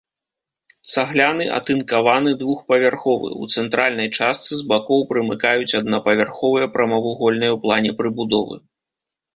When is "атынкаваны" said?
1.57-2.31